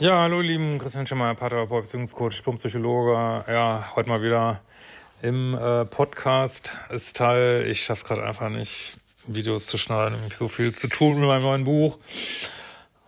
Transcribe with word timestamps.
Ja, 0.00 0.20
hallo 0.20 0.40
lieben 0.40 0.78
Christian 0.78 1.08
Schimmer, 1.08 1.34
Paartherapeut, 1.34 1.82
Beziehungscoach, 1.82 2.36
Diplompsychologe. 2.36 3.44
Ja, 3.48 3.92
heute 3.96 4.08
mal 4.08 4.22
wieder 4.22 4.60
im 5.22 5.56
äh, 5.56 5.86
Podcast 5.86 6.70
ist 6.90 7.16
Teil. 7.16 7.66
Ich 7.68 7.82
schaff's 7.82 8.04
gerade 8.04 8.24
einfach 8.24 8.48
nicht, 8.48 8.96
Videos 9.26 9.66
zu 9.66 9.76
schneiden, 9.76 10.14
nämlich 10.14 10.36
so 10.36 10.46
viel 10.46 10.72
zu 10.72 10.86
tun 10.86 11.18
mit 11.18 11.26
meinem 11.26 11.42
neuen 11.42 11.64
Buch 11.64 11.98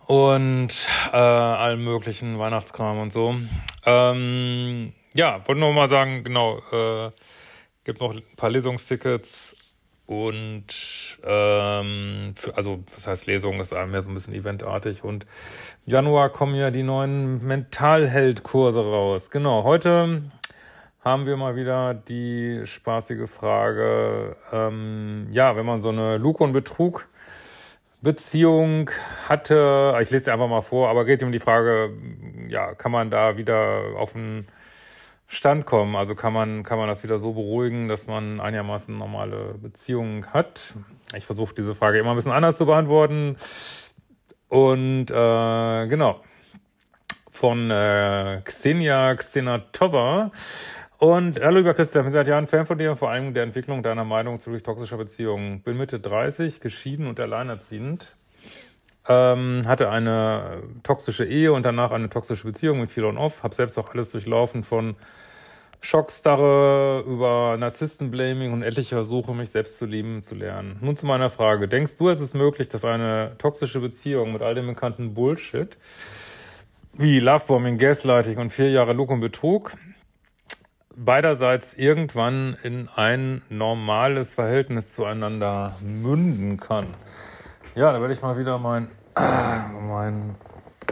und 0.05 0.85
äh, 1.13 1.15
allem 1.15 1.85
möglichen 1.85 2.37
Weihnachtskram 2.37 2.99
und 2.99 3.13
so. 3.13 3.37
Ähm, 3.85 4.91
ja, 5.13 5.47
wollte 5.47 5.61
nur 5.61 5.71
mal 5.71 5.87
sagen, 5.87 6.25
genau, 6.25 6.57
äh, 6.73 7.11
gibt 7.85 8.01
noch 8.01 8.11
ein 8.11 8.21
paar 8.35 8.49
Lesungstickets 8.49 9.55
und 10.11 10.65
ähm, 11.23 12.33
für, 12.35 12.57
also 12.57 12.83
was 12.93 13.07
heißt 13.07 13.27
Lesung, 13.27 13.61
ist 13.61 13.71
mehr 13.71 14.01
so 14.01 14.11
ein 14.11 14.13
bisschen 14.13 14.33
eventartig 14.33 15.05
und 15.05 15.25
Januar 15.85 16.29
kommen 16.29 16.55
ja 16.55 16.69
die 16.69 16.83
neuen 16.83 17.41
Mentalheld-Kurse 17.47 18.81
raus. 18.81 19.31
Genau, 19.31 19.63
heute 19.63 20.23
haben 20.99 21.25
wir 21.25 21.37
mal 21.37 21.55
wieder 21.55 21.93
die 21.93 22.61
spaßige 22.65 23.29
Frage, 23.29 24.35
ähm, 24.51 25.29
ja, 25.31 25.55
wenn 25.55 25.65
man 25.65 25.79
so 25.79 25.89
eine 25.89 26.17
Lug- 26.17 26.41
und 26.41 26.51
Betrug 26.51 27.07
Beziehung 28.01 28.89
hatte, 29.29 29.97
ich 30.01 30.09
lese 30.09 30.25
sie 30.25 30.31
einfach 30.31 30.49
mal 30.49 30.61
vor, 30.61 30.89
aber 30.89 31.05
geht 31.05 31.23
um 31.23 31.31
die 31.31 31.39
Frage, 31.39 31.91
ja, 32.49 32.73
kann 32.73 32.91
man 32.91 33.09
da 33.11 33.37
wieder 33.37 33.95
auf 33.95 34.13
einen 34.13 34.45
Stand 35.33 35.65
kommen? 35.65 35.95
Also 35.95 36.13
kann 36.13 36.33
man, 36.33 36.63
kann 36.63 36.77
man 36.77 36.89
das 36.89 37.03
wieder 37.03 37.17
so 37.17 37.31
beruhigen, 37.31 37.87
dass 37.87 38.05
man 38.05 38.41
einigermaßen 38.41 38.97
normale 38.97 39.55
Beziehungen 39.61 40.25
hat? 40.33 40.73
Ich 41.15 41.25
versuche 41.25 41.55
diese 41.55 41.73
Frage 41.73 41.99
immer 41.99 42.09
ein 42.09 42.17
bisschen 42.17 42.33
anders 42.33 42.57
zu 42.57 42.65
beantworten. 42.65 43.37
Und 44.49 45.09
äh, 45.09 45.87
genau, 45.87 46.19
von 47.31 47.71
äh, 47.71 48.41
Xenia 48.43 49.15
Xenatova. 49.15 50.31
Und 50.97 51.39
hallo 51.39 51.59
lieber 51.59 51.75
Christian, 51.75 52.01
ich 52.01 52.07
bin 52.07 52.11
seit 52.11 52.27
Jahren 52.27 52.47
Fan 52.47 52.65
von 52.65 52.77
dir 52.77 52.91
und 52.91 52.97
vor 52.97 53.09
allem 53.09 53.33
der 53.33 53.43
Entwicklung 53.43 53.83
deiner 53.83 54.03
Meinung 54.03 54.41
zu 54.41 54.59
toxischer 54.59 54.97
Beziehungen. 54.97 55.61
Bin 55.61 55.77
Mitte 55.77 56.01
30, 56.01 56.59
geschieden 56.59 57.07
und 57.07 57.21
alleinerziehend. 57.21 58.17
Ähm, 59.11 59.63
hatte 59.67 59.89
eine 59.89 60.63
toxische 60.83 61.25
Ehe 61.25 61.51
und 61.51 61.65
danach 61.65 61.91
eine 61.91 62.09
toxische 62.09 62.47
Beziehung 62.47 62.79
mit 62.79 62.91
viel 62.91 63.03
on-off. 63.03 63.43
Hab 63.43 63.53
selbst 63.53 63.77
auch 63.77 63.93
alles 63.93 64.11
durchlaufen 64.11 64.63
von 64.63 64.95
Schockstarre 65.81 67.03
über 67.05 67.57
Narzisstenblaming 67.57 68.53
und 68.53 68.63
etliche 68.63 68.95
Versuche, 68.95 69.33
mich 69.33 69.49
selbst 69.49 69.79
zu 69.79 69.85
lieben 69.85 70.21
zu 70.21 70.35
lernen. 70.35 70.77
Nun 70.79 70.95
zu 70.95 71.05
meiner 71.05 71.29
Frage. 71.29 71.67
Denkst 71.67 71.97
du, 71.97 72.09
es 72.09 72.21
ist 72.21 72.35
möglich, 72.35 72.69
dass 72.69 72.85
eine 72.85 73.35
toxische 73.37 73.79
Beziehung 73.79 74.31
mit 74.31 74.43
all 74.43 74.55
dem 74.55 74.67
bekannten 74.67 75.13
Bullshit 75.13 75.77
wie 76.93 77.19
Lovebombing, 77.19 77.77
Gaslighting 77.77 78.37
und 78.37 78.53
vier 78.53 78.69
Jahre 78.69 78.93
Lug 78.93 79.09
und 79.09 79.19
Betrug 79.19 79.73
beiderseits 80.95 81.73
irgendwann 81.73 82.55
in 82.63 82.87
ein 82.95 83.41
normales 83.49 84.35
Verhältnis 84.35 84.93
zueinander 84.93 85.75
münden 85.81 86.57
kann. 86.57 86.87
Ja, 87.75 87.91
da 87.93 88.01
werde 88.01 88.13
ich 88.13 88.21
mal 88.21 88.37
wieder 88.37 88.57
mein, 88.59 88.89
äh, 89.15 89.67
mein 89.87 90.35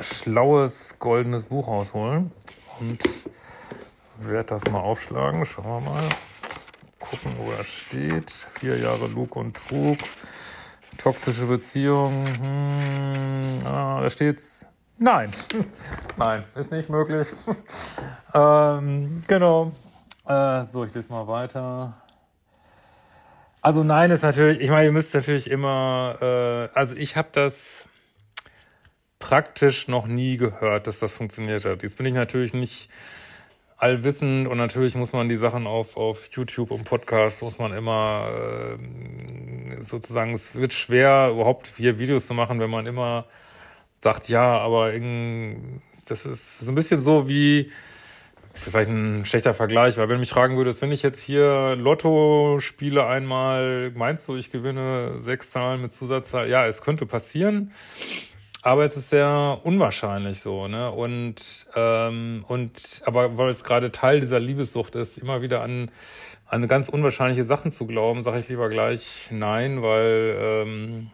schlaues 0.01 0.97
goldenes 0.99 1.45
Buch 1.45 1.67
rausholen 1.67 2.31
und 2.79 3.03
werde 4.17 4.45
das 4.45 4.69
mal 4.69 4.79
aufschlagen. 4.79 5.45
Schauen 5.45 5.65
wir 5.65 5.91
mal. 5.91 6.03
Gucken, 6.99 7.31
wo 7.37 7.51
er 7.51 7.63
steht. 7.63 8.29
Vier 8.31 8.77
Jahre 8.77 9.07
Lug 9.07 9.35
und 9.35 9.55
Trug. 9.55 9.97
Toxische 10.97 11.45
Beziehung. 11.45 12.25
Hm, 12.43 13.59
ah, 13.65 14.01
da 14.01 14.09
steht's. 14.09 14.65
Nein. 14.97 15.31
Nein, 16.17 16.43
ist 16.55 16.71
nicht 16.71 16.89
möglich. 16.89 17.29
ähm, 18.33 19.21
genau. 19.27 19.71
Äh, 20.27 20.63
so, 20.63 20.83
ich 20.83 20.93
lese 20.93 21.11
mal 21.11 21.27
weiter. 21.27 21.93
Also 23.61 23.83
nein 23.83 24.09
ist 24.09 24.23
natürlich, 24.23 24.61
ich 24.61 24.69
meine, 24.69 24.85
ihr 24.85 24.91
müsst 24.93 25.13
natürlich 25.13 25.49
immer, 25.49 26.15
äh, 26.21 26.69
also 26.73 26.95
ich 26.95 27.17
habe 27.17 27.27
das 27.33 27.83
praktisch 29.19 29.87
noch 29.87 30.07
nie 30.07 30.37
gehört, 30.37 30.87
dass 30.87 30.99
das 30.99 31.13
funktioniert 31.13 31.65
hat. 31.65 31.83
Jetzt 31.83 31.97
bin 31.97 32.05
ich 32.05 32.13
natürlich 32.13 32.53
nicht 32.53 32.89
allwissend 33.77 34.47
und 34.47 34.57
natürlich 34.57 34.95
muss 34.95 35.13
man 35.13 35.29
die 35.29 35.37
Sachen 35.37 35.65
auf, 35.65 35.95
auf 35.95 36.29
YouTube 36.31 36.71
und 36.71 36.83
Podcast 36.83 37.41
muss 37.41 37.59
man 37.59 37.71
immer 37.73 38.27
äh, 38.29 39.83
sozusagen, 39.83 40.33
es 40.33 40.53
wird 40.55 40.73
schwer, 40.73 41.29
überhaupt 41.31 41.71
hier 41.77 41.97
Videos 41.97 42.27
zu 42.27 42.33
machen, 42.33 42.59
wenn 42.59 42.69
man 42.69 42.85
immer 42.85 43.25
sagt, 43.99 44.27
ja, 44.27 44.57
aber 44.57 44.91
das 46.07 46.25
ist 46.25 46.59
so 46.59 46.71
ein 46.71 46.75
bisschen 46.75 46.99
so 46.99 47.29
wie, 47.29 47.71
das 48.51 48.63
ist 48.63 48.71
vielleicht 48.71 48.89
ein 48.89 49.25
schlechter 49.25 49.53
Vergleich, 49.53 49.97
weil 49.97 50.09
wenn 50.09 50.15
du 50.15 50.21
mich 50.21 50.31
fragen 50.31 50.57
würdest, 50.57 50.81
wenn 50.81 50.91
ich 50.91 51.01
jetzt 51.01 51.21
hier 51.21 51.75
Lotto 51.77 52.59
spiele 52.59 53.05
einmal, 53.05 53.91
meinst 53.91 54.27
du, 54.27 54.35
ich 54.35 54.51
gewinne 54.51 55.19
sechs 55.19 55.51
Zahlen 55.51 55.81
mit 55.81 55.93
Zusatzzahl? 55.93 56.49
Ja, 56.49 56.65
es 56.65 56.81
könnte 56.81 57.05
passieren, 57.05 57.71
aber 58.61 58.83
es 58.83 58.97
ist 58.97 59.09
sehr 59.09 59.59
unwahrscheinlich 59.63 60.41
so, 60.41 60.67
ne? 60.67 60.91
Und 60.91 61.67
ähm, 61.75 62.43
und 62.47 63.01
aber 63.05 63.37
weil 63.37 63.49
es 63.49 63.63
gerade 63.63 63.91
Teil 63.91 64.19
dieser 64.19 64.39
Liebessucht 64.39 64.95
ist, 64.95 65.17
immer 65.17 65.41
wieder 65.41 65.61
an 65.61 65.89
an 66.45 66.67
ganz 66.67 66.89
unwahrscheinliche 66.89 67.43
Sachen 67.43 67.71
zu 67.71 67.85
glauben, 67.85 68.23
sage 68.23 68.39
ich 68.39 68.49
lieber 68.49 68.69
gleich 68.69 69.29
nein, 69.31 69.81
weil 69.81 70.35
ähm, 70.39 71.11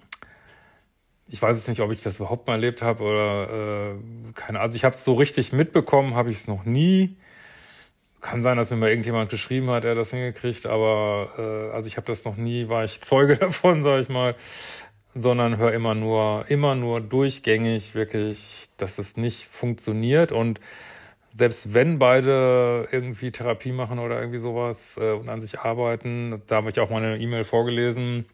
ich 1.28 1.42
weiß 1.42 1.58
es 1.58 1.68
nicht, 1.68 1.82
ob 1.82 1.92
ich 1.92 2.02
das 2.02 2.18
überhaupt 2.18 2.48
mal 2.48 2.54
erlebt 2.54 2.82
habe 2.82 3.04
oder 3.04 3.44
äh, 3.44 3.96
keine 4.34 4.60
Ahnung. 4.60 4.62
Also 4.62 4.76
ich 4.76 4.86
habe 4.86 4.96
es 4.96 5.04
so 5.04 5.14
richtig 5.16 5.54
mitbekommen, 5.54 6.16
habe 6.16 6.30
ich 6.30 6.38
es 6.38 6.48
noch 6.48 6.66
nie. 6.66 7.18
Kann 8.22 8.42
sein, 8.42 8.58
dass 8.58 8.72
mir 8.72 8.78
mal 8.78 8.90
irgendjemand 8.90 9.30
geschrieben 9.30 9.70
hat, 9.70 9.86
er 9.86 9.94
das 9.94 10.12
hingekriegt, 10.12 10.66
aber 10.66 11.30
äh, 11.38 11.76
also 11.76 11.88
ich 11.88 11.98
habe 11.98 12.08
das 12.08 12.26
noch 12.26 12.38
nie, 12.38 12.70
war 12.70 12.84
ich 12.86 13.02
Zeuge 13.02 13.38
davon, 13.38 13.84
sage 13.84 14.02
ich 14.02 14.10
mal, 14.10 14.36
sondern 15.16 15.58
höre 15.58 15.74
immer 15.74 15.96
nur, 15.96 16.46
immer 16.50 16.76
nur 16.76 17.02
durchgängig 17.02 17.96
wirklich, 17.96 18.68
dass 18.78 19.00
es 19.00 19.18
nicht 19.18 19.46
funktioniert 19.46 20.32
und 20.32 20.60
selbst 21.34 21.74
wenn 21.74 22.00
beide 22.00 22.88
irgendwie 22.92 23.32
Therapie 23.32 23.72
machen 23.74 24.00
oder 24.00 24.20
irgendwie 24.20 24.40
sowas 24.40 24.98
äh, 24.98 25.12
und 25.12 25.28
an 25.28 25.42
sich 25.42 25.60
arbeiten, 25.60 26.42
da 26.48 26.58
habe 26.58 26.70
ich 26.70 26.80
auch 26.80 26.90
mal 26.90 27.04
eine 27.04 27.18
E-Mail 27.18 27.44
vorgelesen, 27.44 28.26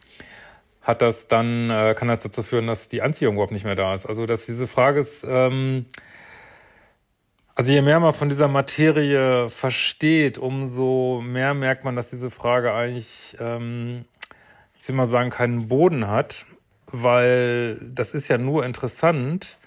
hat 0.81 1.01
das 1.01 1.27
dann, 1.27 1.69
äh, 1.71 1.95
kann 1.97 2.07
das 2.07 2.21
dazu 2.21 2.43
führen, 2.43 2.67
dass 2.67 2.89
die 2.89 3.01
Anziehung 3.01 3.35
überhaupt 3.35 3.53
nicht 3.53 3.65
mehr 3.65 3.75
da 3.75 3.95
ist. 3.95 4.05
Also 4.05 4.27
dass 4.27 4.45
diese 4.45 4.67
Frage 4.67 4.99
ist, 4.99 5.25
ähm, 5.27 5.85
also 7.55 7.73
je 7.73 7.81
mehr 7.81 7.99
man 7.99 8.13
von 8.13 8.27
dieser 8.27 8.47
Materie 8.47 9.49
versteht, 9.49 10.37
umso 10.37 11.21
mehr 11.23 11.53
merkt 11.53 11.83
man, 11.83 11.95
dass 11.95 12.09
diese 12.09 12.29
Frage 12.29 12.73
eigentlich, 12.73 13.35
ähm, 13.39 14.05
ich 14.79 14.87
will 14.87 14.95
mal 14.95 15.07
sagen, 15.07 15.31
keinen 15.31 15.67
Boden 15.67 16.07
hat, 16.07 16.45
weil 16.91 17.77
das 17.81 18.13
ist 18.13 18.27
ja 18.27 18.37
nur 18.37 18.65
interessant, 18.65 19.57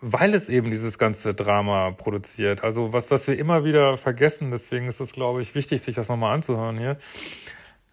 weil 0.00 0.34
es 0.34 0.48
eben 0.48 0.70
dieses 0.70 0.98
ganze 0.98 1.34
Drama 1.34 1.90
produziert. 1.90 2.62
Also 2.62 2.92
was, 2.92 3.10
was 3.10 3.26
wir 3.26 3.38
immer 3.38 3.64
wieder 3.64 3.96
vergessen, 3.96 4.50
deswegen 4.50 4.88
ist 4.88 5.00
es, 5.00 5.12
glaube 5.12 5.42
ich, 5.42 5.54
wichtig, 5.54 5.82
sich 5.82 5.96
das 5.96 6.08
nochmal 6.08 6.34
anzuhören 6.34 6.78
hier. 6.78 6.98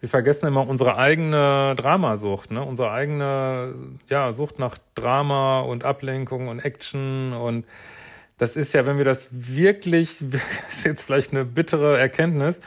Wir 0.00 0.08
vergessen 0.08 0.46
immer 0.46 0.68
unsere 0.68 0.98
eigene 0.98 1.74
Dramasucht, 1.76 2.50
ne? 2.50 2.62
Unsere 2.62 2.92
eigene, 2.92 3.74
ja, 4.08 4.30
Sucht 4.30 4.58
nach 4.58 4.78
Drama 4.94 5.60
und 5.60 5.84
Ablenkung 5.84 6.48
und 6.48 6.60
Action 6.60 7.32
und 7.32 7.64
das 8.38 8.54
ist 8.54 8.74
ja, 8.74 8.86
wenn 8.86 8.98
wir 8.98 9.04
das 9.06 9.30
wirklich, 9.56 10.18
das 10.20 10.42
ist 10.70 10.84
jetzt 10.84 11.02
vielleicht 11.04 11.32
eine 11.32 11.44
bittere 11.44 11.98
Erkenntnis, 11.98 12.60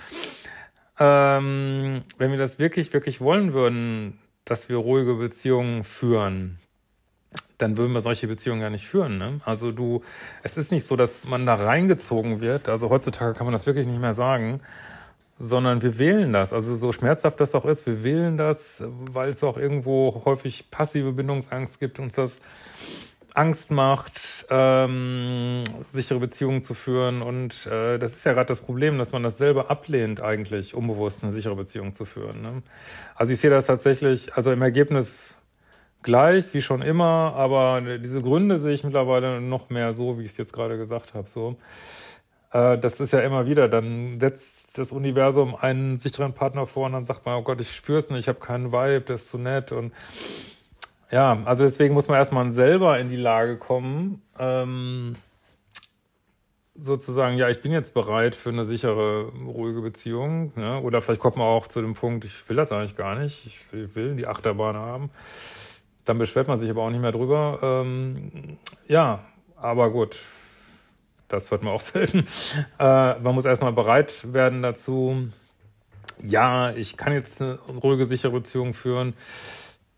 ähm, 0.99 2.03
wenn 2.17 2.31
wir 2.31 2.37
das 2.37 2.59
wirklich, 2.59 2.91
wirklich 2.93 3.21
wollen 3.21 3.53
würden, 3.53 4.19
dass 4.49 4.69
wir 4.69 4.77
ruhige 4.77 5.15
Beziehungen 5.15 5.83
führen, 5.83 6.59
dann 7.59 7.77
würden 7.77 7.93
wir 7.93 8.01
solche 8.01 8.27
Beziehungen 8.27 8.61
ja 8.61 8.69
nicht 8.69 8.87
führen. 8.87 9.17
Ne? 9.17 9.41
Also 9.45 9.71
du, 9.71 10.01
es 10.43 10.57
ist 10.57 10.71
nicht 10.71 10.87
so, 10.87 10.95
dass 10.95 11.23
man 11.25 11.45
da 11.45 11.55
reingezogen 11.55 12.41
wird. 12.41 12.69
Also 12.69 12.89
heutzutage 12.89 13.33
kann 13.33 13.45
man 13.45 13.51
das 13.51 13.67
wirklich 13.67 13.85
nicht 13.85 13.99
mehr 13.99 14.13
sagen, 14.13 14.61
sondern 15.37 15.81
wir 15.81 15.97
wählen 15.97 16.33
das. 16.33 16.51
Also 16.51 16.75
so 16.75 16.91
schmerzhaft 16.91 17.39
das 17.39 17.53
auch 17.53 17.65
ist, 17.65 17.85
wir 17.85 18.03
wählen 18.03 18.37
das, 18.37 18.83
weil 18.87 19.29
es 19.29 19.43
auch 19.43 19.57
irgendwo 19.57 20.23
häufig 20.25 20.71
passive 20.71 21.11
Bindungsangst 21.11 21.79
gibt, 21.79 21.99
uns 21.99 22.15
das 22.15 22.39
Angst 23.35 23.71
macht, 23.71 24.45
ähm, 24.49 25.63
sichere 25.83 26.19
Beziehungen 26.19 26.61
zu 26.61 26.73
führen. 26.73 27.21
Und 27.21 27.65
äh, 27.67 27.97
das 27.97 28.13
ist 28.13 28.25
ja 28.25 28.33
gerade 28.33 28.47
das 28.47 28.61
Problem, 28.61 28.97
dass 28.97 29.11
man 29.11 29.23
das 29.23 29.37
selber 29.37 29.69
ablehnt, 29.69 30.21
eigentlich 30.21 30.73
unbewusst 30.73 31.23
eine 31.23 31.31
sichere 31.31 31.55
Beziehung 31.55 31.93
zu 31.93 32.05
führen. 32.05 32.41
Ne? 32.41 32.63
Also 33.15 33.33
ich 33.33 33.39
sehe 33.39 33.49
das 33.49 33.65
tatsächlich, 33.65 34.33
also 34.35 34.51
im 34.51 34.61
Ergebnis 34.61 35.37
gleich, 36.01 36.53
wie 36.53 36.61
schon 36.61 36.81
immer, 36.81 37.33
aber 37.35 37.81
diese 37.99 38.21
Gründe 38.21 38.57
sehe 38.57 38.73
ich 38.73 38.83
mittlerweile 38.83 39.41
noch 39.41 39.69
mehr 39.69 39.93
so, 39.93 40.17
wie 40.17 40.23
ich 40.23 40.31
es 40.31 40.37
jetzt 40.37 40.53
gerade 40.53 40.77
gesagt 40.77 41.13
habe. 41.13 41.27
So. 41.27 41.57
Äh, 42.51 42.77
das 42.77 42.99
ist 42.99 43.13
ja 43.13 43.19
immer 43.19 43.45
wieder, 43.45 43.67
dann 43.67 44.19
setzt 44.19 44.77
das 44.77 44.91
Universum 44.91 45.55
einen 45.55 45.99
sicheren 45.99 46.33
Partner 46.33 46.65
vor 46.67 46.85
und 46.87 46.93
dann 46.93 47.05
sagt 47.05 47.25
man, 47.25 47.35
oh 47.35 47.43
Gott, 47.43 47.61
ich 47.61 47.75
spür's 47.75 48.09
nicht, 48.09 48.19
ich 48.19 48.27
habe 48.27 48.39
keinen 48.39 48.71
Vibe, 48.71 49.01
der 49.01 49.15
ist 49.15 49.29
zu 49.29 49.37
nett 49.37 49.71
und 49.71 49.93
ja, 51.11 51.41
also 51.45 51.63
deswegen 51.63 51.93
muss 51.93 52.07
man 52.07 52.17
erstmal 52.17 52.51
selber 52.51 52.99
in 52.99 53.09
die 53.09 53.15
Lage 53.15 53.57
kommen, 53.57 54.21
ähm, 54.37 55.15
sozusagen, 56.81 57.37
ja, 57.37 57.49
ich 57.49 57.61
bin 57.61 57.71
jetzt 57.71 57.93
bereit 57.93 58.35
für 58.35 58.49
eine 58.49 58.65
sichere, 58.65 59.31
ruhige 59.45 59.81
Beziehung. 59.81 60.53
Ne? 60.55 60.79
Oder 60.81 61.01
vielleicht 61.01 61.21
kommt 61.21 61.37
man 61.37 61.47
auch 61.47 61.67
zu 61.67 61.81
dem 61.81 61.93
Punkt, 61.93 62.25
ich 62.25 62.47
will 62.49 62.55
das 62.57 62.71
eigentlich 62.71 62.95
gar 62.95 63.15
nicht, 63.15 63.45
ich 63.45 63.71
will, 63.71 63.93
will 63.95 64.15
die 64.15 64.27
Achterbahn 64.27 64.75
haben. 64.75 65.09
Dann 66.05 66.17
beschwert 66.17 66.47
man 66.47 66.57
sich 66.57 66.69
aber 66.69 66.83
auch 66.83 66.89
nicht 66.89 67.01
mehr 67.01 67.11
drüber. 67.11 67.59
Ähm, 67.61 68.57
ja, 68.87 69.23
aber 69.55 69.91
gut, 69.91 70.17
das 71.27 71.51
hört 71.51 71.63
man 71.63 71.73
auch 71.73 71.81
selten. 71.81 72.25
Äh, 72.79 73.19
man 73.19 73.35
muss 73.35 73.45
erstmal 73.45 73.73
bereit 73.73 74.33
werden 74.33 74.61
dazu. 74.61 75.29
Ja, 76.21 76.71
ich 76.71 76.97
kann 76.97 77.13
jetzt 77.13 77.41
eine 77.41 77.59
ruhige, 77.81 78.05
sichere 78.05 78.31
Beziehung 78.31 78.73
führen. 78.73 79.13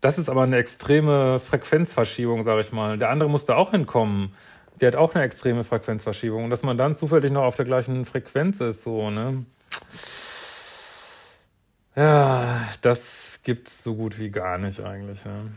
Das 0.02 0.18
ist 0.18 0.28
aber 0.28 0.42
eine 0.42 0.58
extreme 0.58 1.40
Frequenzverschiebung, 1.40 2.42
sage 2.42 2.60
ich 2.60 2.72
mal. 2.72 2.98
Der 2.98 3.08
andere 3.08 3.30
muss 3.30 3.46
da 3.46 3.56
auch 3.56 3.70
hinkommen 3.70 4.34
der 4.82 4.88
hat 4.88 4.96
auch 4.96 5.14
eine 5.14 5.24
extreme 5.24 5.62
Frequenzverschiebung. 5.62 6.44
Und 6.44 6.50
dass 6.50 6.64
man 6.64 6.76
dann 6.76 6.94
zufällig 6.96 7.30
noch 7.30 7.44
auf 7.44 7.54
der 7.54 7.64
gleichen 7.64 8.04
Frequenz 8.04 8.60
ist, 8.60 8.82
so, 8.82 9.10
ne? 9.10 9.44
Ja, 11.94 12.68
das 12.80 13.40
gibt's 13.44 13.84
so 13.84 13.94
gut 13.94 14.18
wie 14.18 14.30
gar 14.30 14.58
nicht 14.58 14.80
eigentlich, 14.80 15.24
ne? 15.24 15.52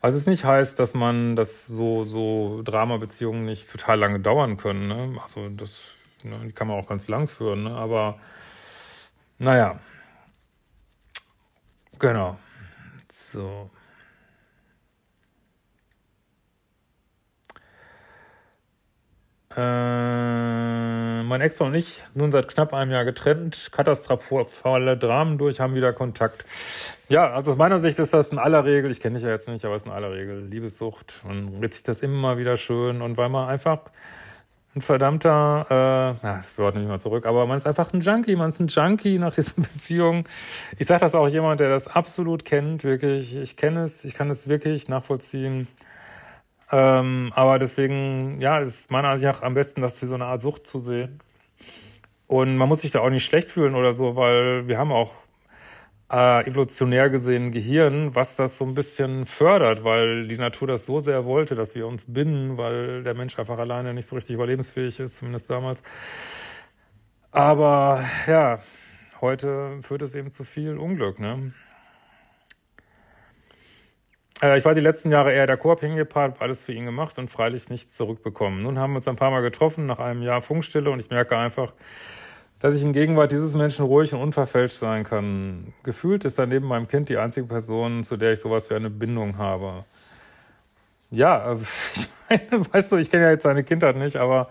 Was 0.00 0.14
es 0.14 0.26
nicht 0.26 0.44
heißt, 0.44 0.78
dass 0.80 0.94
man, 0.94 1.36
dass 1.36 1.66
so, 1.66 2.04
so 2.04 2.62
Drama-Beziehungen 2.64 3.44
nicht 3.44 3.70
total 3.70 4.00
lange 4.00 4.20
dauern 4.20 4.56
können, 4.56 4.88
ne? 4.88 5.20
Also, 5.22 5.48
das, 5.50 5.72
ne, 6.24 6.40
die 6.46 6.52
kann 6.52 6.66
man 6.66 6.76
auch 6.76 6.88
ganz 6.88 7.06
lang 7.06 7.28
führen, 7.28 7.64
ne? 7.64 7.70
Aber, 7.70 8.18
naja. 9.38 9.78
Genau. 12.00 12.36
So. 13.12 13.70
Äh, 19.56 21.22
mein 21.22 21.40
Ex 21.40 21.60
und 21.62 21.74
ich, 21.74 22.02
nun 22.14 22.30
seit 22.30 22.48
knapp 22.48 22.74
einem 22.74 22.90
Jahr 22.90 23.06
getrennt, 23.06 23.70
katastrophale 23.72 24.98
Dramen 24.98 25.38
durch, 25.38 25.60
haben 25.60 25.74
wieder 25.74 25.94
Kontakt. 25.94 26.44
Ja, 27.08 27.32
also 27.32 27.52
aus 27.52 27.56
meiner 27.56 27.78
Sicht 27.78 27.98
ist 27.98 28.12
das 28.12 28.32
in 28.32 28.38
aller 28.38 28.66
Regel, 28.66 28.90
ich 28.90 29.00
kenne 29.00 29.14
dich 29.14 29.24
ja 29.24 29.30
jetzt 29.30 29.48
nicht, 29.48 29.64
aber 29.64 29.74
es 29.74 29.82
ist 29.82 29.86
in 29.86 29.92
aller 29.92 30.12
Regel 30.12 30.44
Liebessucht. 30.44 31.22
Man 31.26 31.48
redet 31.54 31.74
sich 31.74 31.82
das 31.84 32.02
immer 32.02 32.36
wieder 32.36 32.56
schön 32.58 33.00
und 33.00 33.16
weil 33.16 33.30
man 33.30 33.48
einfach 33.48 33.80
ein 34.74 34.82
verdammter, 34.82 35.66
äh, 35.70 36.18
na, 36.22 36.36
das 36.42 36.58
Wort 36.58 36.74
nicht 36.74 36.86
mal 36.86 37.00
zurück, 37.00 37.24
aber 37.24 37.46
man 37.46 37.56
ist 37.56 37.66
einfach 37.66 37.94
ein 37.94 38.02
Junkie, 38.02 38.36
man 38.36 38.50
ist 38.50 38.60
ein 38.60 38.68
Junkie 38.68 39.18
nach 39.18 39.32
diesen 39.32 39.62
Beziehungen. 39.74 40.24
Ich 40.78 40.86
sage 40.86 41.00
das 41.00 41.14
auch 41.14 41.28
jemand, 41.28 41.60
der 41.60 41.70
das 41.70 41.88
absolut 41.88 42.44
kennt, 42.44 42.84
wirklich. 42.84 43.36
Ich 43.36 43.56
kenne 43.56 43.84
es, 43.84 44.04
ich 44.04 44.12
kann 44.12 44.28
es 44.28 44.48
wirklich 44.48 44.88
nachvollziehen. 44.88 45.66
Ähm, 46.72 47.32
aber 47.34 47.58
deswegen, 47.58 48.40
ja, 48.40 48.58
ist 48.58 48.90
meiner 48.90 49.08
Ansicht 49.10 49.32
nach 49.32 49.42
am 49.42 49.54
besten, 49.54 49.82
das 49.82 50.00
wie 50.02 50.06
so 50.06 50.14
eine 50.14 50.26
Art 50.26 50.42
Sucht 50.42 50.66
zu 50.66 50.80
sehen. 50.80 51.20
Und 52.26 52.56
man 52.56 52.68
muss 52.68 52.80
sich 52.80 52.90
da 52.90 53.00
auch 53.00 53.10
nicht 53.10 53.24
schlecht 53.24 53.48
fühlen 53.48 53.74
oder 53.74 53.92
so, 53.92 54.16
weil 54.16 54.66
wir 54.68 54.78
haben 54.78 54.92
auch 54.92 55.12
äh, 56.10 56.46
evolutionär 56.46 57.10
gesehen 57.10 57.52
Gehirn, 57.52 58.14
was 58.14 58.36
das 58.36 58.58
so 58.58 58.64
ein 58.64 58.74
bisschen 58.74 59.26
fördert, 59.26 59.84
weil 59.84 60.28
die 60.28 60.38
Natur 60.38 60.68
das 60.68 60.86
so 60.86 61.00
sehr 61.00 61.24
wollte, 61.24 61.54
dass 61.54 61.74
wir 61.74 61.86
uns 61.86 62.12
binden, 62.12 62.56
weil 62.58 63.02
der 63.02 63.14
Mensch 63.14 63.38
einfach 63.38 63.58
alleine 63.58 63.94
nicht 63.94 64.06
so 64.06 64.16
richtig 64.16 64.34
überlebensfähig 64.34 65.00
ist, 65.00 65.18
zumindest 65.18 65.50
damals. 65.50 65.82
Aber 67.30 68.04
ja, 68.26 68.60
heute 69.20 69.78
führt 69.82 70.02
es 70.02 70.14
eben 70.14 70.30
zu 70.30 70.44
viel 70.44 70.78
Unglück, 70.78 71.18
ne? 71.20 71.52
Äh, 74.42 74.58
ich 74.58 74.64
war 74.64 74.74
die 74.74 74.80
letzten 74.80 75.10
Jahre 75.10 75.32
eher 75.32 75.46
der 75.46 75.56
co-abhängige 75.56 76.04
Part, 76.04 76.34
habe 76.34 76.44
alles 76.44 76.64
für 76.64 76.72
ihn 76.72 76.84
gemacht 76.84 77.18
und 77.18 77.30
freilich 77.30 77.68
nichts 77.68 77.96
zurückbekommen. 77.96 78.62
Nun 78.62 78.78
haben 78.78 78.92
wir 78.92 78.96
uns 78.96 79.08
ein 79.08 79.16
paar 79.16 79.30
Mal 79.30 79.42
getroffen, 79.42 79.86
nach 79.86 79.98
einem 79.98 80.22
Jahr 80.22 80.42
Funkstille, 80.42 80.90
und 80.90 81.00
ich 81.00 81.10
merke 81.10 81.36
einfach, 81.36 81.72
dass 82.60 82.74
ich 82.74 82.82
in 82.82 82.92
Gegenwart 82.92 83.32
dieses 83.32 83.54
Menschen 83.54 83.84
ruhig 83.84 84.14
und 84.14 84.20
unverfälscht 84.20 84.78
sein 84.78 85.04
kann. 85.04 85.74
Gefühlt 85.82 86.24
ist 86.24 86.38
er 86.38 86.46
neben 86.46 86.66
meinem 86.66 86.88
Kind 86.88 87.08
die 87.08 87.18
einzige 87.18 87.46
Person, 87.46 88.04
zu 88.04 88.16
der 88.16 88.32
ich 88.32 88.40
sowas 88.40 88.70
wie 88.70 88.74
eine 88.74 88.90
Bindung 88.90 89.38
habe. 89.38 89.84
Ja, 91.10 91.54
ich 91.94 92.08
meine, 92.28 92.72
weißt 92.72 92.92
du, 92.92 92.96
ich 92.96 93.10
kenne 93.10 93.24
ja 93.24 93.30
jetzt 93.30 93.44
seine 93.44 93.64
Kindheit 93.64 93.96
nicht, 93.96 94.16
aber 94.16 94.48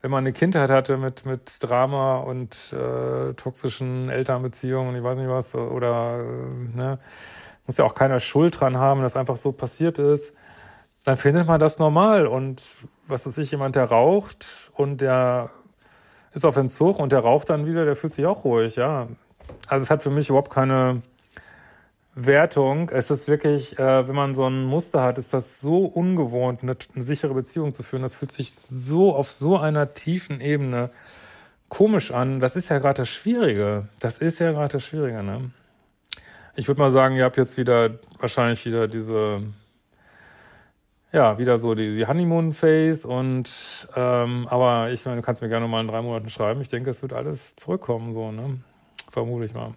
wenn 0.00 0.10
man 0.10 0.18
eine 0.24 0.32
Kindheit 0.32 0.70
hatte 0.70 0.96
mit, 0.96 1.26
mit 1.26 1.56
Drama 1.60 2.18
und 2.18 2.72
äh, 2.72 3.34
toxischen 3.34 4.08
Elternbeziehungen 4.10 4.90
und 4.90 4.96
ich 4.96 5.02
weiß 5.02 5.16
nicht 5.16 5.28
was, 5.28 5.54
oder 5.54 6.20
äh, 6.20 6.76
ne, 6.76 6.98
muss 7.68 7.76
ja 7.76 7.84
auch 7.84 7.94
keiner 7.94 8.18
Schuld 8.18 8.58
dran 8.58 8.78
haben, 8.78 9.02
dass 9.02 9.14
einfach 9.14 9.36
so 9.36 9.52
passiert 9.52 9.98
ist, 9.98 10.32
dann 11.04 11.18
findet 11.18 11.46
man 11.46 11.60
das 11.60 11.78
normal. 11.78 12.26
Und 12.26 12.62
was 13.06 13.26
ist 13.26 13.36
ich, 13.36 13.50
jemand, 13.50 13.76
der 13.76 13.84
raucht 13.84 14.46
und 14.74 15.02
der 15.02 15.50
ist 16.32 16.46
auf 16.46 16.56
Entzug 16.56 16.98
und 16.98 17.12
der 17.12 17.20
raucht 17.20 17.50
dann 17.50 17.66
wieder, 17.66 17.84
der 17.84 17.94
fühlt 17.94 18.14
sich 18.14 18.24
auch 18.24 18.44
ruhig, 18.44 18.76
ja. 18.76 19.08
Also 19.66 19.82
es 19.82 19.90
hat 19.90 20.02
für 20.02 20.10
mich 20.10 20.30
überhaupt 20.30 20.50
keine 20.50 21.02
Wertung. 22.14 22.88
Es 22.88 23.10
ist 23.10 23.28
wirklich, 23.28 23.78
äh, 23.78 24.08
wenn 24.08 24.14
man 24.14 24.34
so 24.34 24.46
ein 24.46 24.64
Muster 24.64 25.02
hat, 25.02 25.18
ist 25.18 25.34
das 25.34 25.60
so 25.60 25.84
ungewohnt, 25.84 26.62
eine, 26.62 26.74
eine 26.94 27.04
sichere 27.04 27.34
Beziehung 27.34 27.74
zu 27.74 27.82
führen. 27.82 28.02
Das 28.02 28.14
fühlt 28.14 28.32
sich 28.32 28.54
so 28.54 29.14
auf 29.14 29.30
so 29.30 29.58
einer 29.58 29.92
tiefen 29.92 30.40
Ebene 30.40 30.88
komisch 31.68 32.12
an. 32.12 32.40
Das 32.40 32.56
ist 32.56 32.70
ja 32.70 32.78
gerade 32.78 33.02
das 33.02 33.10
Schwierige. 33.10 33.88
Das 34.00 34.18
ist 34.18 34.38
ja 34.38 34.52
gerade 34.52 34.72
das 34.72 34.84
Schwierige, 34.84 35.22
ne? 35.22 35.50
Ich 36.58 36.66
würde 36.66 36.80
mal 36.80 36.90
sagen, 36.90 37.14
ihr 37.14 37.22
habt 37.22 37.36
jetzt 37.36 37.56
wieder 37.56 38.00
wahrscheinlich 38.18 38.66
wieder 38.66 38.88
diese, 38.88 39.44
ja, 41.12 41.38
wieder 41.38 41.56
so 41.56 41.76
die, 41.76 41.94
die 41.94 42.04
Honeymoon-Phase 42.04 43.06
und 43.06 43.88
ähm, 43.94 44.48
aber 44.50 44.90
ich 44.90 45.04
meine, 45.04 45.18
du 45.20 45.22
kannst 45.22 45.40
mir 45.40 45.48
gerne 45.48 45.68
mal 45.68 45.82
in 45.82 45.86
drei 45.86 46.02
Monaten 46.02 46.30
schreiben. 46.30 46.60
Ich 46.60 46.68
denke, 46.68 46.90
es 46.90 47.00
wird 47.00 47.12
alles 47.12 47.54
zurückkommen, 47.54 48.12
so, 48.12 48.32
ne? 48.32 48.58
Vermute 49.08 49.44
ich 49.44 49.54
mal. 49.54 49.74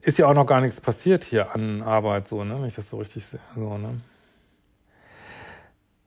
Ist 0.00 0.16
ja 0.16 0.28
auch 0.28 0.34
noch 0.34 0.46
gar 0.46 0.62
nichts 0.62 0.80
passiert 0.80 1.24
hier 1.24 1.54
an 1.54 1.82
Arbeit, 1.82 2.26
so, 2.26 2.42
ne? 2.42 2.54
Wenn 2.54 2.64
ich 2.64 2.76
das 2.76 2.88
so 2.88 2.96
richtig 2.96 3.22
sehe, 3.26 3.40
so, 3.54 3.76
ne? 3.76 4.00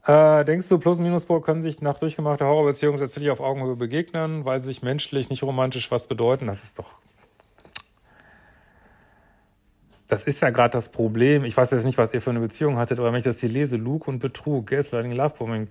Äh, 0.07 0.45
denkst 0.45 0.67
du, 0.67 0.79
Plus- 0.79 0.97
und 0.97 1.03
Minuspol 1.03 1.41
können 1.41 1.61
sich 1.61 1.79
nach 1.81 1.99
durchgemachter 1.99 2.47
Horrorbeziehung 2.47 2.97
tatsächlich 2.97 3.29
auf 3.29 3.39
Augenhöhe 3.39 3.75
begegnen, 3.75 4.45
weil 4.45 4.61
sie 4.61 4.69
sich 4.69 4.81
menschlich 4.81 5.29
nicht 5.29 5.43
romantisch 5.43 5.91
was 5.91 6.07
bedeuten? 6.07 6.47
Das 6.47 6.63
ist 6.63 6.79
doch 6.79 6.89
das 10.09 10.23
ist 10.23 10.41
ja 10.41 10.49
gerade 10.49 10.71
das 10.71 10.89
Problem. 10.89 11.45
Ich 11.45 11.55
weiß 11.55 11.69
jetzt 11.69 11.85
nicht, 11.85 11.99
was 11.99 12.13
ihr 12.15 12.21
für 12.21 12.31
eine 12.31 12.39
Beziehung 12.39 12.77
hattet, 12.77 12.99
aber 12.99 13.11
wenn 13.11 13.19
ich 13.19 13.23
das 13.23 13.39
hier 13.39 13.49
lese, 13.49 13.77
Luke 13.77 14.09
und 14.09 14.17
Betrug, 14.17 14.65
Gaslighting, 14.65 15.11
Lovebombing. 15.11 15.69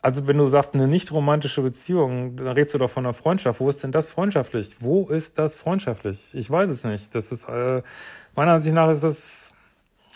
Also 0.00 0.26
wenn 0.26 0.38
du 0.38 0.48
sagst, 0.48 0.74
eine 0.74 0.88
nicht 0.88 1.12
romantische 1.12 1.60
Beziehung, 1.60 2.36
dann 2.36 2.48
redest 2.48 2.72
du 2.72 2.78
doch 2.78 2.88
von 2.88 3.04
einer 3.04 3.12
Freundschaft. 3.12 3.60
Wo 3.60 3.68
ist 3.68 3.82
denn 3.82 3.92
das 3.92 4.08
freundschaftlich? 4.08 4.76
Wo 4.80 5.08
ist 5.08 5.36
das 5.36 5.56
freundschaftlich? 5.56 6.34
Ich 6.34 6.50
weiß 6.50 6.70
es 6.70 6.84
nicht. 6.84 7.14
Das 7.14 7.30
ist, 7.30 7.46
äh, 7.50 7.82
meiner 8.34 8.52
Ansicht 8.52 8.74
nach 8.74 8.88
ist 8.88 9.04
das, 9.04 9.52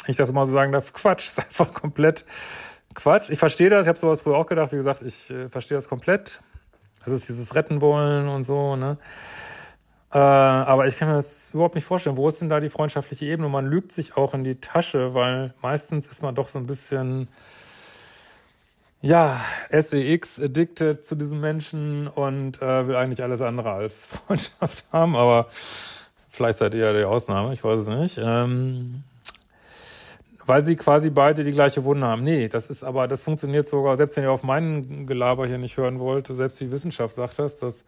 wenn 0.07 0.13
ich 0.13 0.17
das 0.17 0.33
mal 0.33 0.47
so 0.47 0.53
sagen 0.53 0.73
darf, 0.73 0.95
Quatsch. 0.95 1.27
ist 1.27 1.39
einfach 1.39 1.75
komplett 1.75 2.25
Quatsch. 2.95 3.29
Ich 3.29 3.39
verstehe 3.39 3.69
das. 3.69 3.83
Ich 3.83 3.89
habe 3.89 3.99
sowas 3.99 4.23
früher 4.23 4.39
auch 4.39 4.47
gedacht. 4.47 4.73
Wie 4.73 4.77
gesagt, 4.77 5.03
ich 5.03 5.29
äh, 5.29 5.51
verstehe 5.51 5.77
das 5.77 5.87
komplett. 5.87 6.41
Das 7.05 7.13
ist 7.13 7.29
dieses 7.29 7.55
Retten 7.55 7.83
wollen 7.83 8.29
und 8.29 8.45
so, 8.45 8.77
ne? 8.77 8.97
Äh, 10.13 10.19
aber 10.19 10.87
ich 10.87 10.99
kann 10.99 11.09
mir 11.09 11.15
das 11.15 11.51
überhaupt 11.55 11.75
nicht 11.75 11.87
vorstellen. 11.87 12.17
Wo 12.17 12.29
ist 12.29 12.41
denn 12.41 12.51
da 12.51 12.61
die 12.61 12.69
freundschaftliche 12.69 13.25
Ebene? 13.25 13.47
Und 13.47 13.53
man 13.53 13.67
lügt 13.67 13.93
sich 13.93 14.17
auch 14.17 14.35
in 14.35 14.45
die 14.45 14.57
Tasche, 14.57 15.15
weil 15.15 15.55
meistens 15.63 16.07
ist 16.07 16.23
man 16.23 16.35
doch 16.35 16.49
so 16.49 16.59
ein 16.59 16.67
bisschen, 16.67 17.29
ja, 19.01 19.41
SEX 19.71 20.39
addicted 20.39 21.05
zu 21.05 21.15
diesen 21.15 21.41
Menschen 21.41 22.09
und 22.09 22.61
äh, 22.61 22.87
will 22.89 22.97
eigentlich 22.97 23.23
alles 23.23 23.41
andere 23.41 23.73
als 23.73 24.07
Freundschaft 24.27 24.85
haben. 24.93 25.17
Aber 25.17 25.47
vielleicht 25.51 26.59
seid 26.59 26.75
ihr 26.75 26.81
ja 26.81 26.93
die 26.93 27.05
Ausnahme, 27.05 27.55
ich 27.55 27.65
weiß 27.65 27.81
es 27.81 27.89
nicht. 27.89 28.21
Ähm, 28.23 29.05
weil 30.45 30.65
sie 30.65 30.77
quasi 30.77 31.09
beide 31.09 31.43
die 31.43 31.53
gleiche 31.53 31.85
Wunde 31.85 32.07
haben. 32.07 32.23
Nee, 32.23 32.49
das 32.49 32.69
ist 32.69 32.85
aber, 32.85 33.09
das 33.09 33.25
funktioniert 33.25 33.67
sogar, 33.67 33.97
selbst 33.97 34.17
wenn 34.17 34.25
ihr 34.25 34.33
auf 34.33 34.43
meinen 34.43 35.07
Gelaber 35.07 35.47
hier 35.47 35.57
nicht 35.57 35.77
hören 35.79 36.01
wollt, 36.01 36.27
selbst 36.27 36.61
die 36.61 36.71
Wissenschaft 36.71 37.15
sagt 37.15 37.39
das, 37.39 37.59
dass 37.61 37.85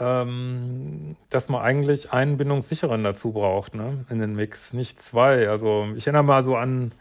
ähm, 0.00 1.16
dass 1.30 1.48
man 1.48 1.62
eigentlich 1.62 2.12
einen 2.12 2.36
Bindungssicheren 2.36 3.04
dazu 3.04 3.32
braucht, 3.32 3.74
ne, 3.74 4.04
in 4.08 4.18
den 4.18 4.34
Mix, 4.34 4.72
nicht 4.72 5.00
zwei. 5.02 5.48
Also 5.48 5.88
ich 5.96 6.06
erinnere 6.06 6.24
mal 6.24 6.42
so 6.42 6.56
an 6.56 6.92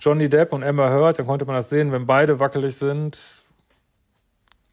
Johnny 0.00 0.28
Depp 0.28 0.52
und 0.52 0.62
Amber 0.62 0.90
Heard, 0.90 1.18
da 1.18 1.22
konnte 1.22 1.44
man 1.44 1.56
das 1.56 1.68
sehen, 1.68 1.92
wenn 1.92 2.06
beide 2.06 2.38
wackelig 2.38 2.76
sind, 2.76 3.42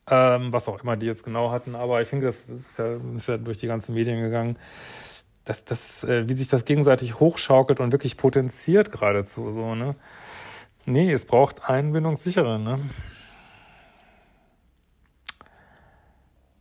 ähm, 0.10 0.54
was 0.54 0.68
auch 0.68 0.82
immer 0.84 0.98
die 0.98 1.06
jetzt 1.06 1.24
genau 1.24 1.52
hatten, 1.52 1.76
aber 1.76 2.02
ich 2.02 2.08
finde, 2.08 2.26
das 2.26 2.50
ist 2.50 2.80
ja, 2.80 2.98
ist 3.16 3.28
ja 3.28 3.38
durch 3.38 3.60
die 3.60 3.68
ganzen 3.68 3.94
Medien 3.96 4.22
gegangen, 4.22 4.58
dass 5.46 5.66
das, 5.66 6.04
äh, 6.04 6.28
wie 6.28 6.34
sich 6.34 6.50
das 6.50 6.66
gegenseitig 6.66 7.20
hochschaukelt 7.20 7.80
und 7.80 7.92
wirklich 7.92 8.18
potenziert 8.18 8.92
geradezu 8.92 9.52
so, 9.52 9.76
ne. 9.76 9.96
Nee, 10.86 11.12
es 11.12 11.26
braucht 11.26 11.70
einen 11.70 11.92
Bindungssicheren, 11.92 12.64
ne. 12.64 12.80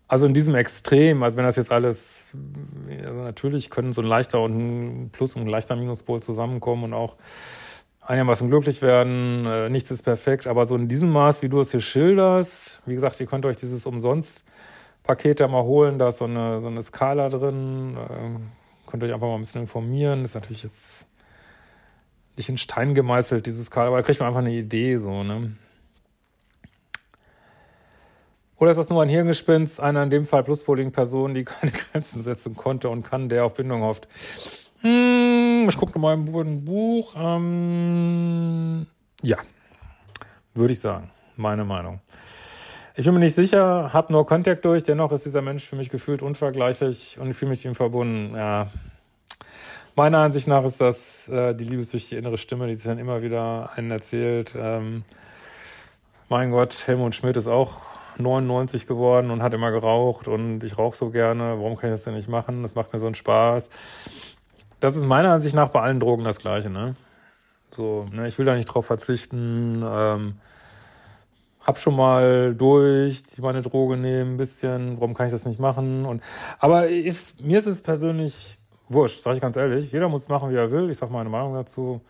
Also 0.08 0.26
in 0.26 0.34
diesem 0.34 0.54
Extrem, 0.54 1.22
also 1.22 1.36
wenn 1.36 1.44
das 1.44 1.56
jetzt 1.56 1.72
alles, 1.72 2.32
also 3.04 3.22
natürlich 3.22 3.70
können 3.70 3.92
so 3.92 4.02
ein 4.02 4.06
leichter 4.06 4.40
und 4.40 4.56
ein 4.56 5.10
Plus- 5.10 5.34
und 5.34 5.42
ein 5.42 5.48
leichter 5.48 5.74
Minuspol 5.74 6.22
zusammenkommen 6.22 6.84
und 6.84 6.94
auch 6.94 7.16
einigermaßen 8.02 8.48
glücklich 8.48 8.82
werden. 8.82 9.46
Äh, 9.46 9.68
nichts 9.68 9.90
ist 9.90 10.02
perfekt, 10.02 10.46
aber 10.46 10.66
so 10.66 10.76
in 10.76 10.86
diesem 10.86 11.10
Maß, 11.10 11.42
wie 11.42 11.48
du 11.48 11.60
es 11.60 11.72
hier 11.72 11.80
schilderst, 11.80 12.80
wie 12.86 12.94
gesagt, 12.94 13.18
ihr 13.18 13.26
könnt 13.26 13.44
euch 13.46 13.56
dieses 13.56 13.84
umsonst 13.84 14.44
Paket 15.02 15.40
da 15.40 15.48
mal 15.48 15.62
holen, 15.62 15.98
da 15.98 16.08
ist 16.08 16.18
so 16.18 16.24
eine, 16.24 16.60
so 16.60 16.68
eine 16.68 16.82
Skala 16.82 17.28
drin. 17.28 17.96
Äh, 17.96 18.90
könnt 18.90 19.02
euch 19.02 19.12
einfach 19.12 19.26
mal 19.26 19.34
ein 19.34 19.40
bisschen 19.40 19.62
informieren. 19.62 20.24
Ist 20.24 20.34
natürlich 20.34 20.62
jetzt 20.62 21.06
nicht 22.36 22.48
in 22.48 22.58
Stein 22.58 22.94
gemeißelt, 22.94 23.46
dieses 23.46 23.66
Skala, 23.66 23.88
aber 23.88 23.98
da 23.98 24.02
kriegt 24.02 24.20
man 24.20 24.28
einfach 24.28 24.40
eine 24.40 24.52
Idee, 24.52 24.96
so, 24.98 25.22
ne? 25.22 25.56
Oder 28.58 28.70
ist 28.70 28.78
das 28.78 28.88
nur 28.88 29.02
ein 29.02 29.08
Hirngespinst, 29.08 29.80
einer 29.80 30.02
in 30.02 30.10
dem 30.10 30.26
Fall 30.26 30.42
Pluspoling-Person, 30.42 31.34
die 31.34 31.44
keine 31.44 31.72
Grenzen 31.92 32.22
setzen 32.22 32.56
konnte 32.56 32.88
und 32.88 33.02
kann, 33.02 33.28
der 33.28 33.44
auf 33.44 33.54
Bindung 33.54 33.82
hofft? 33.82 34.08
Hm, 34.80 35.66
ich 35.68 35.76
gucke 35.76 35.98
mal 35.98 36.14
im 36.14 36.64
Buch. 36.64 37.14
Ähm, 37.18 38.86
ja, 39.22 39.38
würde 40.54 40.72
ich 40.72 40.80
sagen. 40.80 41.10
Meine 41.36 41.64
Meinung. 41.64 42.00
Ich 42.94 43.04
bin 43.04 43.12
mir 43.12 43.20
nicht 43.20 43.34
sicher, 43.34 43.92
habe 43.92 44.10
nur 44.10 44.24
Kontakt 44.24 44.64
durch, 44.64 44.82
dennoch 44.82 45.12
ist 45.12 45.26
dieser 45.26 45.42
Mensch 45.42 45.66
für 45.66 45.76
mich 45.76 45.90
gefühlt 45.90 46.22
unvergleichlich 46.22 47.18
und 47.20 47.30
ich 47.30 47.36
fühle 47.36 47.50
mich 47.50 47.66
ihm 47.66 47.74
verbunden. 47.74 48.34
Ja. 48.34 48.70
Meiner 49.96 50.18
Ansicht 50.18 50.48
nach 50.48 50.64
ist 50.64 50.80
das 50.80 51.28
äh, 51.28 51.54
die 51.54 51.64
liebessüchtige 51.64 52.18
innere 52.18 52.38
Stimme, 52.38 52.68
die 52.68 52.74
sich 52.74 52.86
dann 52.86 52.98
immer 52.98 53.22
wieder 53.22 53.70
einen 53.76 53.90
erzählt. 53.90 54.54
Ähm, 54.56 55.04
mein 56.30 56.50
Gott, 56.50 56.86
Helmut 56.86 57.14
Schmidt 57.14 57.36
ist 57.36 57.48
auch 57.48 57.95
99 58.18 58.86
geworden 58.86 59.30
und 59.30 59.42
hat 59.42 59.54
immer 59.54 59.70
geraucht 59.70 60.28
und 60.28 60.62
ich 60.64 60.78
rauche 60.78 60.96
so 60.96 61.10
gerne. 61.10 61.58
Warum 61.58 61.76
kann 61.76 61.90
ich 61.90 61.94
das 61.94 62.04
denn 62.04 62.14
nicht 62.14 62.28
machen? 62.28 62.62
Das 62.62 62.74
macht 62.74 62.92
mir 62.92 62.98
so 62.98 63.06
einen 63.06 63.14
Spaß. 63.14 63.70
Das 64.80 64.96
ist 64.96 65.04
meiner 65.04 65.32
Ansicht 65.32 65.54
nach 65.54 65.70
bei 65.70 65.80
allen 65.80 66.00
Drogen 66.00 66.24
das 66.24 66.38
Gleiche, 66.38 66.70
ne? 66.70 66.94
So, 67.70 68.06
ne, 68.12 68.28
ich 68.28 68.38
will 68.38 68.46
da 68.46 68.54
nicht 68.54 68.66
drauf 68.66 68.86
verzichten. 68.86 69.82
Ähm, 69.84 70.36
hab 71.62 71.78
schon 71.78 71.96
mal 71.96 72.54
durch, 72.54 73.24
die 73.24 73.40
meine 73.40 73.60
Droge 73.60 73.96
nehmen, 73.96 74.34
ein 74.34 74.36
bisschen, 74.36 74.96
warum 75.00 75.14
kann 75.14 75.26
ich 75.26 75.32
das 75.32 75.46
nicht 75.46 75.58
machen? 75.58 76.06
Und 76.06 76.22
aber 76.60 76.88
ist, 76.88 77.40
mir 77.40 77.58
ist 77.58 77.66
es 77.66 77.82
persönlich 77.82 78.58
wurscht, 78.88 79.20
sage 79.20 79.36
ich 79.36 79.42
ganz 79.42 79.56
ehrlich. 79.56 79.90
Jeder 79.90 80.08
muss 80.08 80.28
machen, 80.28 80.50
wie 80.50 80.56
er 80.56 80.70
will. 80.70 80.90
Ich 80.90 80.98
sage 80.98 81.12
meine 81.12 81.28
Meinung 81.28 81.54
dazu. 81.54 82.00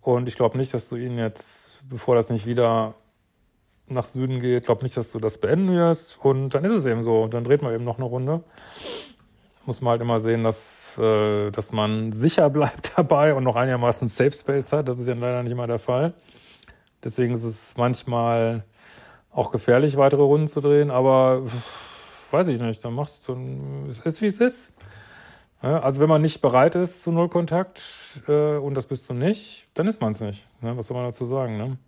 Und 0.00 0.26
ich 0.26 0.36
glaube 0.36 0.56
nicht, 0.56 0.72
dass 0.74 0.88
du 0.88 0.96
ihn 0.96 1.18
jetzt, 1.18 1.88
bevor 1.88 2.14
das 2.16 2.30
nicht 2.30 2.46
wieder 2.46 2.94
nach 3.92 4.04
Süden 4.04 4.40
geht, 4.40 4.64
glaube 4.64 4.84
nicht, 4.84 4.96
dass 4.96 5.12
du 5.12 5.18
das 5.18 5.38
beenden 5.38 5.74
wirst. 5.74 6.18
Und 6.22 6.50
dann 6.50 6.64
ist 6.64 6.72
es 6.72 6.86
eben 6.86 7.02
so. 7.02 7.26
Dann 7.26 7.44
dreht 7.44 7.62
man 7.62 7.74
eben 7.74 7.84
noch 7.84 7.96
eine 7.96 8.06
Runde. 8.06 8.42
Muss 9.64 9.80
man 9.80 9.92
halt 9.92 10.02
immer 10.02 10.18
sehen, 10.20 10.42
dass, 10.42 10.98
äh, 10.98 11.50
dass 11.50 11.72
man 11.72 12.12
sicher 12.12 12.50
bleibt 12.50 12.92
dabei 12.96 13.34
und 13.34 13.44
noch 13.44 13.56
einigermaßen 13.56 14.08
Safe 14.08 14.32
Space 14.32 14.72
hat. 14.72 14.88
Das 14.88 14.98
ist 14.98 15.06
ja 15.06 15.14
leider 15.14 15.42
nicht 15.42 15.52
immer 15.52 15.66
der 15.66 15.78
Fall. 15.78 16.14
Deswegen 17.04 17.34
ist 17.34 17.44
es 17.44 17.76
manchmal 17.76 18.64
auch 19.30 19.50
gefährlich, 19.50 19.96
weitere 19.96 20.22
Runden 20.22 20.46
zu 20.46 20.60
drehen, 20.60 20.90
aber 20.90 21.42
weiß 22.30 22.48
ich 22.48 22.60
nicht, 22.60 22.84
dann 22.84 22.94
machst 22.94 23.26
du, 23.26 23.36
es 23.88 23.98
ist 24.00 24.22
wie 24.22 24.26
es 24.26 24.38
ist. 24.38 24.72
Also 25.60 26.00
wenn 26.00 26.08
man 26.08 26.22
nicht 26.22 26.40
bereit 26.42 26.74
ist 26.74 27.02
zu 27.02 27.12
Nullkontakt 27.12 27.80
äh, 28.26 28.56
und 28.56 28.74
das 28.74 28.86
bist 28.86 29.08
du 29.08 29.14
nicht, 29.14 29.66
dann 29.74 29.86
ist 29.86 30.00
man 30.00 30.10
es 30.10 30.20
nicht. 30.20 30.48
Ne? 30.60 30.76
Was 30.76 30.88
soll 30.88 30.96
man 30.96 31.06
dazu 31.06 31.24
sagen? 31.24 31.56
Ne? 31.56 31.78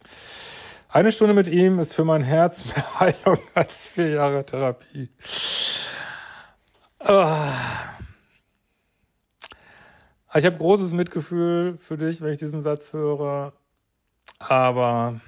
Eine 0.95 1.11
Stunde 1.11 1.35
mit 1.35 1.49
ihm 1.49 1.81
ist 1.81 1.93
für 1.93 2.05
mein 2.05 2.23
Herz 2.23 2.65
mehr 2.77 3.01
Heilung 3.01 3.41
als 3.53 3.89
vier 3.89 4.11
Jahre 4.11 4.47
Therapie. 4.47 5.09
Ah. 7.01 7.53
Ich 10.37 10.47
habe 10.47 10.57
großes 10.57 10.93
Mitgefühl 10.93 11.79
für 11.79 11.99
dich, 11.99 12.21
wenn 12.21 12.31
ich 12.31 12.39
diesen 12.39 12.61
Satz 12.61 12.93
höre. 12.93 13.55
Aber 14.39 15.21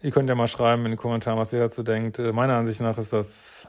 ihr 0.00 0.12
könnt 0.12 0.28
ja 0.28 0.36
mal 0.36 0.46
schreiben 0.46 0.84
in 0.84 0.92
den 0.92 0.96
Kommentaren, 0.96 1.40
was 1.40 1.52
ihr 1.52 1.58
dazu 1.58 1.82
denkt. 1.82 2.20
Äh, 2.20 2.32
meiner 2.32 2.54
Ansicht 2.54 2.80
nach 2.80 2.98
ist 2.98 3.12
das 3.12 3.66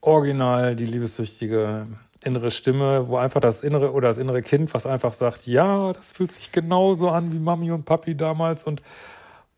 original 0.00 0.76
die 0.76 0.86
liebessüchtige 0.86 1.88
innere 2.24 2.50
Stimme, 2.50 3.08
wo 3.08 3.16
einfach 3.16 3.40
das 3.40 3.62
innere 3.62 3.92
oder 3.92 4.08
das 4.08 4.18
innere 4.18 4.42
Kind, 4.42 4.74
was 4.74 4.86
einfach 4.86 5.12
sagt, 5.12 5.46
ja, 5.46 5.92
das 5.92 6.12
fühlt 6.12 6.32
sich 6.32 6.52
genauso 6.52 7.08
an 7.10 7.32
wie 7.32 7.38
Mami 7.38 7.70
und 7.70 7.84
Papi 7.84 8.16
damals 8.16 8.64
und 8.64 8.82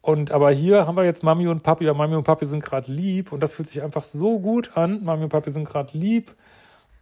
und 0.02 0.30
aber 0.30 0.50
hier 0.50 0.86
haben 0.86 0.96
wir 0.96 1.04
jetzt 1.04 1.22
Mami 1.22 1.46
und 1.46 1.62
Papi, 1.62 1.84
ja, 1.84 1.92
Mami 1.92 2.16
und 2.16 2.24
Papi 2.24 2.46
sind 2.46 2.64
gerade 2.64 2.90
lieb 2.90 3.32
und 3.32 3.42
das 3.42 3.52
fühlt 3.52 3.68
sich 3.68 3.82
einfach 3.82 4.02
so 4.02 4.38
gut 4.38 4.70
an. 4.74 5.04
Mami 5.04 5.24
und 5.24 5.28
Papi 5.28 5.50
sind 5.50 5.68
gerade 5.68 5.96
lieb 5.96 6.34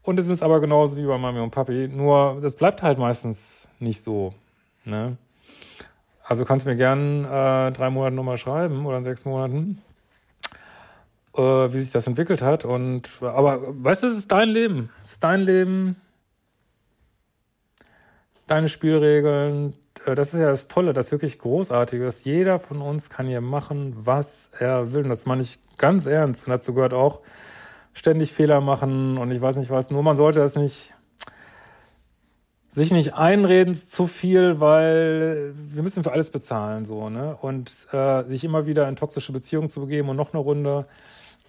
und 0.02 0.18
es 0.18 0.28
ist 0.28 0.42
aber 0.42 0.60
genauso 0.60 0.96
wie 0.96 1.06
bei 1.06 1.16
Mami 1.16 1.38
und 1.38 1.50
Papi, 1.50 1.86
nur 1.86 2.38
das 2.42 2.56
bleibt 2.56 2.82
halt 2.82 2.98
meistens 2.98 3.68
nicht 3.78 4.02
so. 4.02 4.34
Ne? 4.84 5.16
Also 6.24 6.44
kannst 6.44 6.66
du 6.66 6.70
mir 6.70 6.76
gern 6.76 7.24
äh, 7.24 7.70
drei 7.72 7.88
Monate 7.90 8.16
nochmal 8.16 8.36
schreiben 8.36 8.84
oder 8.84 8.98
in 8.98 9.04
sechs 9.04 9.24
Monaten, 9.24 9.80
äh, 11.38 11.72
wie 11.72 11.78
sich 11.78 11.92
das 11.92 12.06
entwickelt 12.06 12.42
hat. 12.42 12.64
Und 12.64 13.10
aber 13.22 13.60
weißt 13.82 14.02
du, 14.02 14.08
es 14.08 14.18
ist 14.18 14.32
dein 14.32 14.48
Leben. 14.48 14.90
Es 15.02 15.12
ist 15.12 15.24
dein 15.24 15.40
Leben, 15.40 15.96
deine 18.46 18.68
Spielregeln. 18.68 19.74
Äh, 20.04 20.14
das 20.14 20.34
ist 20.34 20.40
ja 20.40 20.48
das 20.48 20.68
Tolle, 20.68 20.92
das 20.92 21.12
wirklich 21.12 21.38
Großartige, 21.38 22.04
dass 22.04 22.24
jeder 22.24 22.58
von 22.58 22.82
uns 22.82 23.08
kann 23.08 23.26
hier 23.26 23.40
machen, 23.40 23.94
was 23.96 24.50
er 24.58 24.92
will. 24.92 25.04
Und 25.04 25.10
das 25.10 25.24
meine 25.24 25.42
ich 25.42 25.58
ganz 25.78 26.06
ernst. 26.06 26.46
Und 26.46 26.50
dazu 26.50 26.74
gehört 26.74 26.92
auch, 26.92 27.22
ständig 27.98 28.32
Fehler 28.32 28.60
machen 28.60 29.18
und 29.18 29.30
ich 29.30 29.40
weiß 29.40 29.56
nicht 29.56 29.70
was. 29.70 29.90
Nur 29.90 30.02
man 30.02 30.16
sollte 30.16 30.40
das 30.40 30.56
nicht 30.56 30.94
sich 32.70 32.92
nicht 32.92 33.14
einreden 33.14 33.74
zu 33.74 34.06
viel, 34.06 34.60
weil 34.60 35.54
wir 35.56 35.82
müssen 35.82 36.04
für 36.04 36.12
alles 36.12 36.30
bezahlen 36.30 36.84
so 36.84 37.08
ne 37.08 37.36
und 37.40 37.72
äh, 37.92 38.24
sich 38.24 38.44
immer 38.44 38.66
wieder 38.66 38.88
in 38.88 38.96
toxische 38.96 39.32
Beziehungen 39.32 39.68
zu 39.68 39.80
begeben 39.80 40.08
und 40.10 40.16
noch 40.16 40.32
eine 40.32 40.42
Runde, 40.42 40.86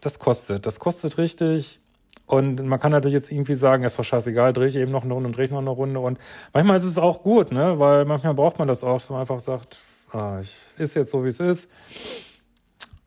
das 0.01 0.19
kostet, 0.19 0.65
das 0.65 0.79
kostet 0.79 1.17
richtig. 1.17 1.79
Und 2.25 2.63
man 2.63 2.79
kann 2.79 2.91
natürlich 2.91 3.13
jetzt 3.13 3.31
irgendwie 3.31 3.55
sagen, 3.55 3.83
ist 3.83 3.97
doch 3.97 4.03
scheißegal, 4.03 4.53
drehe 4.53 4.67
ich 4.67 4.75
eben 4.75 4.91
noch 4.91 5.03
eine 5.03 5.13
Runde 5.13 5.27
und 5.27 5.35
drehe 5.35 5.45
ich 5.45 5.51
noch 5.51 5.59
eine 5.59 5.69
Runde. 5.69 5.99
Und 5.99 6.19
manchmal 6.53 6.77
ist 6.77 6.83
es 6.83 6.97
auch 6.97 7.23
gut, 7.23 7.51
ne? 7.51 7.79
Weil 7.79 8.05
manchmal 8.05 8.35
braucht 8.35 8.59
man 8.59 8.67
das 8.67 8.83
auch, 8.83 8.99
dass 8.99 9.09
man 9.09 9.21
einfach 9.21 9.39
sagt, 9.39 9.77
ah, 10.11 10.39
ich 10.41 10.55
ist 10.77 10.95
jetzt 10.95 11.11
so, 11.11 11.23
wie 11.23 11.29
es 11.29 11.39
ist. 11.39 11.69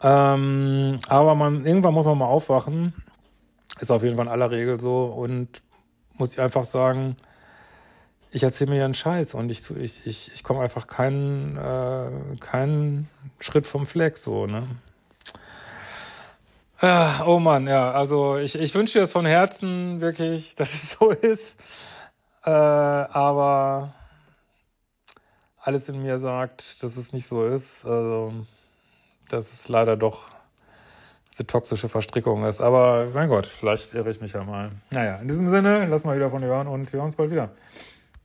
Ähm, 0.01 0.99
aber 1.09 1.37
man, 1.37 1.65
irgendwann 1.65 1.95
muss 1.95 2.07
man 2.07 2.19
mal 2.19 2.27
aufwachen 2.27 2.93
ist 3.83 3.91
auf 3.91 4.05
jeden 4.05 4.17
Fall 4.17 4.27
in 4.27 4.33
aller 4.33 4.51
Regel 4.51 4.81
so 4.81 5.05
und 5.07 5.61
muss 6.15 6.33
ich 6.33 6.41
einfach 6.41 6.65
sagen, 6.65 7.17
ich 8.31 8.45
erzähle 8.45 8.71
mir 8.71 8.79
ja 8.79 8.85
einen 8.85 8.95
Scheiß 8.95 9.35
und 9.35 9.51
ich, 9.51 9.69
ich, 9.77 10.07
ich, 10.07 10.31
ich 10.33 10.45
komme 10.45 10.61
einfach 10.61 10.87
keinen, 10.87 11.57
äh, 11.57 12.37
keinen 12.39 13.09
Schritt 13.41 13.67
vom 13.67 13.85
Fleck 13.87 14.17
so, 14.17 14.47
ne? 14.47 14.67
Ja, 16.83 17.23
oh 17.27 17.39
Mann, 17.39 17.69
ja, 17.69 17.93
also 17.93 18.39
ich, 18.39 18.57
ich 18.57 18.75
wünsche 18.75 18.95
dir 18.95 19.03
das 19.03 19.13
von 19.13 19.25
Herzen 19.25 20.01
wirklich, 20.01 20.55
dass 20.57 20.75
es 20.75 20.91
so 20.93 21.11
ist. 21.11 21.57
Äh, 22.45 22.51
aber 22.51 23.95
alles 25.61 25.89
in 25.89 26.03
mir 26.03 26.19
sagt, 26.19 26.83
dass 26.83 26.97
es 26.97 27.13
nicht 27.13 27.29
so 27.29 27.47
ist. 27.47 27.85
Also, 27.85 28.33
das 29.29 29.53
ist 29.53 29.69
leider 29.69 29.97
doch 29.97 30.33
diese 31.31 31.47
toxische 31.47 31.89
Verstrickung 31.89 32.45
ist. 32.45 32.61
Aber 32.61 33.07
mein 33.15 33.29
Gott, 33.29 33.47
vielleicht 33.47 33.95
irre 33.95 34.11
ich 34.11 34.21
mich 34.21 34.33
ja 34.33 34.43
mal. 34.43 34.73
Naja, 34.91 35.19
in 35.19 35.29
diesem 35.29 35.49
Sinne, 35.49 35.87
lass 35.87 36.03
mal 36.03 36.17
wieder 36.17 36.31
von 36.31 36.43
dir 36.43 36.49
hören 36.49 36.67
und 36.67 36.93
wir 36.93 36.99
hören 36.99 37.07
uns 37.07 37.17
bald 37.17 37.31
wieder. 37.31 37.51